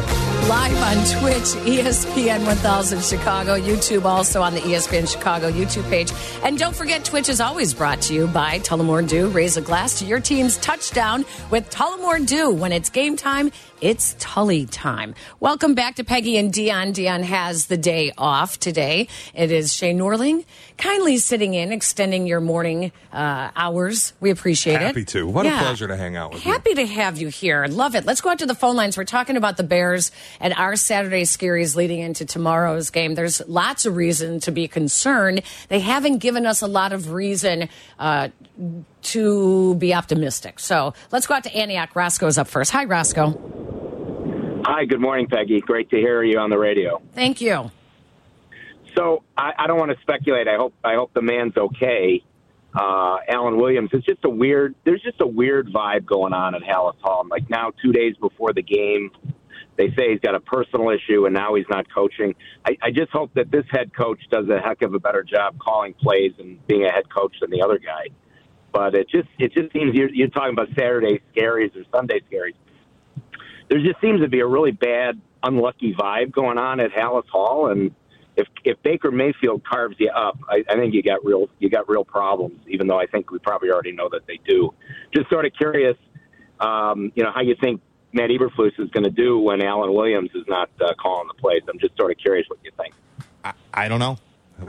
[0.51, 6.11] live on Twitch, ESPN 1000 Chicago, YouTube also on the ESPN Chicago YouTube page.
[6.43, 9.29] And don't forget, Twitch is always brought to you by Tullamore Dew.
[9.29, 12.51] Raise a glass to your team's touchdown with Tullamore Dew.
[12.51, 15.15] When it's game time, it's Tully time.
[15.39, 16.93] Welcome back to Peggy and Dionne.
[16.93, 19.07] Dionne has the day off today.
[19.33, 20.45] It is Shea Norling
[20.77, 24.13] kindly sitting in, extending your morning uh, hours.
[24.19, 24.81] We appreciate it.
[24.81, 25.27] Happy to.
[25.27, 25.59] What Yeah.
[25.59, 26.51] a pleasure to hang out with you.
[26.51, 27.65] Happy to have you here.
[27.65, 28.05] Love it.
[28.05, 28.97] Let's go out to the phone lines.
[28.97, 33.15] We're talking about the Bears and our Saturday scaries leading into tomorrow's game.
[33.15, 35.41] There's lots of reason to be concerned.
[35.69, 37.67] They haven't given us a lot of reason
[37.97, 38.29] uh,
[39.03, 40.59] to be optimistic.
[40.59, 41.95] So let's go out to Antioch.
[41.95, 42.71] Roscoe's up first.
[42.71, 44.61] Hi, Roscoe.
[44.65, 45.59] Hi, good morning, Peggy.
[45.59, 47.01] Great to hear you on the radio.
[47.13, 47.71] Thank you.
[48.95, 50.47] So I, I don't want to speculate.
[50.47, 52.23] I hope I hope the man's okay.
[52.73, 53.89] Uh, Alan Williams.
[53.91, 54.75] It's just a weird.
[54.85, 57.25] There's just a weird vibe going on at Halas Hall.
[57.29, 59.11] Like now, two days before the game,
[59.77, 62.35] they say he's got a personal issue, and now he's not coaching.
[62.65, 65.57] I, I just hope that this head coach does a heck of a better job
[65.59, 68.07] calling plays and being a head coach than the other guy.
[68.71, 72.55] But it just it just seems you're, you're talking about Saturday scaries or Sunday scaries.
[73.69, 77.71] There just seems to be a really bad, unlucky vibe going on at Halas Hall,
[77.71, 77.93] and
[78.35, 81.89] if if Baker Mayfield carves you up, I, I think you got real you got
[81.89, 82.59] real problems.
[82.67, 84.73] Even though I think we probably already know that they do.
[85.13, 85.97] Just sort of curious,
[86.59, 87.81] um, you know, how you think
[88.13, 91.61] Matt Eberflus is going to do when Alan Williams is not uh, calling the plays.
[91.67, 92.93] I'm just sort of curious what you think.
[93.73, 94.17] I don't know.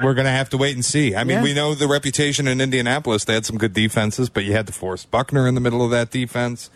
[0.01, 1.15] We're going to have to wait and see.
[1.15, 1.43] I mean, Yeah.
[1.43, 3.25] we know the reputation in Indianapolis.
[3.25, 6.11] They had some good defenses, but you had DeForest Buckner in the middle of that
[6.11, 6.71] defense.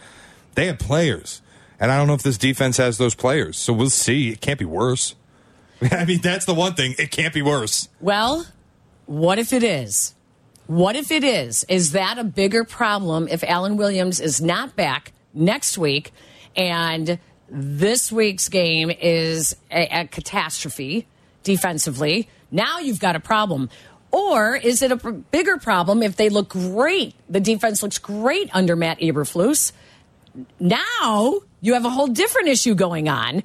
[0.55, 1.43] They had players.
[1.79, 3.57] And I don't know if this defense has those players.
[3.57, 4.31] So we'll see.
[4.31, 5.15] It can't be worse.
[5.91, 6.95] I mean, that's the one thing.
[6.99, 7.89] It can't be worse.
[8.01, 8.47] Well,
[9.07, 10.15] what if it is?
[10.67, 11.65] What if it is?
[11.69, 16.13] Is that a bigger problem if Alan Williams is not back next week
[16.57, 21.07] and this week's game is a, a catastrophe
[21.45, 22.29] defensively?
[22.51, 23.71] Now you've got a problem.
[24.13, 27.15] Or is it a bigger problem if they look great?
[27.29, 29.73] The defense looks great under Matt Eberflus.
[30.61, 33.43] Now you have a whole different issue going on.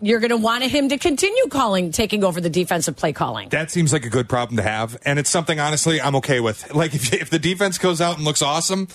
[0.00, 3.50] You're going to want him to continue calling, taking over the defensive play calling.
[3.50, 4.96] That seems like a good problem to have.
[5.04, 6.70] And it's something, honestly, I'm okay with.
[6.74, 8.88] Like, if, if the defense goes out and looks awesome,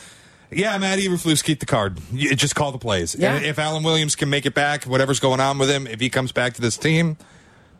[0.52, 2.00] yeah, Matt Eberflus, keep the card.
[2.12, 3.16] You just call the plays.
[3.16, 3.38] Yeah.
[3.38, 6.32] If Alan Williams can make it back, whatever's going on with him, if he comes
[6.32, 7.18] back to this team,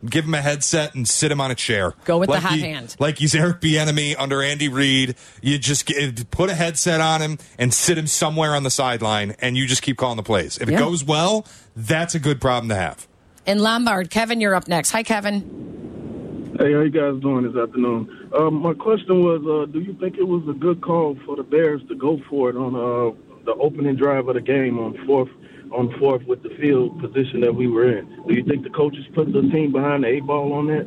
[0.08, 1.94] give him a headset and sit him on a chair.
[2.04, 2.96] Go with the Like hot he- hand.
[2.98, 5.14] Like he's Eric Bieniemy under Andy Reid.
[5.42, 9.36] You just get, put a headset on him and sit him somewhere on the sideline,
[9.40, 10.58] and you just keep calling the plays.
[10.58, 11.46] If it goes well,
[11.76, 13.06] that's a good problem to have.
[13.46, 14.90] In Lombard, Kevin, you're up next.
[14.92, 16.54] Hi, Kevin.
[16.58, 18.28] Hey, how you guys doing this afternoon?
[18.38, 21.42] Um, my question was, uh, do you think it was a good call for the
[21.42, 25.30] Bears to go for it on uh, the opening drive of the game on fourth,
[25.72, 28.06] on fourth with the field position that we were in?
[28.26, 30.86] Do you think the coaches put the team behind the eight ball on that?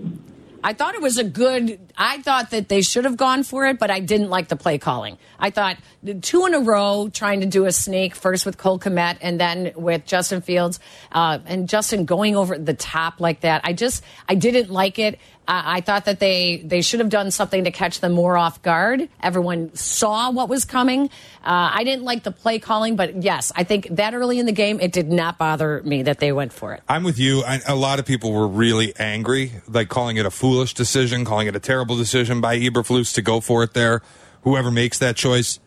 [0.66, 1.78] I thought it was a good.
[1.98, 4.78] I thought that they should have gone for it, but I didn't like the play
[4.78, 5.18] calling.
[5.38, 5.78] I thought
[6.22, 9.74] two in a row trying to do a sneak first with Cole Kmet and then
[9.76, 10.80] with Justin Fields
[11.12, 13.62] uh, and Justin going over the top like that.
[13.66, 15.20] I just I didn't like it.
[15.48, 18.62] I I thought that they they should have done something to catch them more off
[18.62, 19.10] guard.
[19.22, 21.06] Everyone saw what was coming.
[21.44, 24.52] Uh, I didn't like the play calling, but yes, I think that early in the
[24.52, 26.82] game it did not bother me that they went for it.
[26.88, 27.44] I'm with you.
[27.44, 31.48] I, a lot of people were really angry, like calling it a foolish decision, calling
[31.48, 34.02] it a terrible decision by Eberflus to go for it there.
[34.44, 35.60] Whoever makes that choice,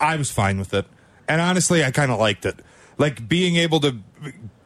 [0.00, 0.86] I was fine with it.
[1.28, 2.56] And honestly, I kind of liked it.
[2.98, 3.96] Like being able to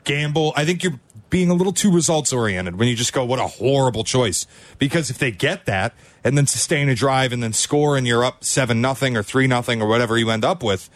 [0.09, 0.53] gamble.
[0.57, 0.99] I think you're
[1.31, 4.47] being a little too results oriented when you just go, what a horrible choice.
[4.79, 8.25] Because if they get that and then sustain a drive and then score and you're
[8.25, 10.89] up seven nothing or three nothing or whatever you end up with,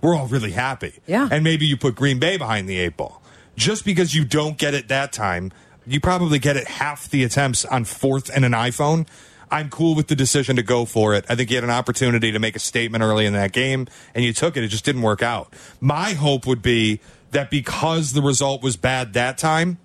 [0.00, 0.94] we're all really happy.
[1.06, 1.28] Yeah.
[1.30, 3.22] And maybe you put Green Bay behind the eight ball.
[3.56, 5.52] Just because you don't get it that time,
[5.86, 9.06] you probably get it half the attempts on fourth and an iPhone.
[9.50, 11.24] I'm cool with the decision to go for it.
[11.28, 14.24] I think you had an opportunity to make a statement early in that game, and
[14.24, 14.64] you took it.
[14.64, 15.52] It just didn't work out.
[15.80, 17.00] My hope would be
[17.34, 19.78] that because the result was bad that time,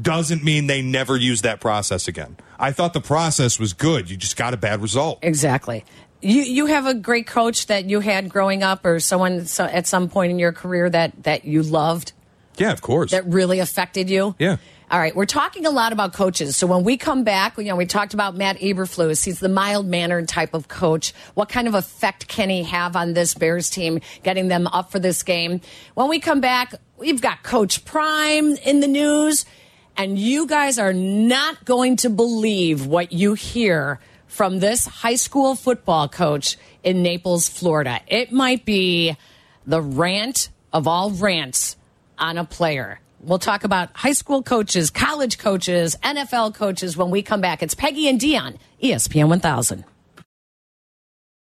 [0.00, 2.36] doesn't mean they never use that process again.
[2.58, 4.08] I thought the process was good.
[4.10, 5.18] You just got a bad result.
[5.22, 5.84] Exactly.
[6.20, 9.86] You you have a great coach that you had growing up, or someone so, at
[9.86, 12.12] some point in your career that that you loved
[12.56, 13.10] Yeah, of course.
[13.12, 14.34] that really affected you.
[14.38, 14.56] Yeah.
[14.90, 16.56] All right, we're talking a lot about coaches.
[16.56, 19.22] So when we come back, you know, we talked about Matt Eberflus.
[19.22, 21.12] He's the mild mannered type of coach.
[21.34, 24.98] What kind of effect can he have on this Bears team, getting them up for
[24.98, 25.60] this game?
[25.92, 29.44] When we come back, we've got Coach Prime in the news,
[29.94, 35.54] and you guys are not going to believe what you hear from this high school
[35.54, 38.00] football coach in Naples, Florida.
[38.06, 39.18] It might be
[39.66, 41.76] the rant of all rants
[42.18, 43.00] on a player.
[43.20, 47.62] We'll talk about high school coaches, college coaches, NFL coaches when we come back.
[47.62, 49.84] It's Peggy and Dionne, ESPN 1000.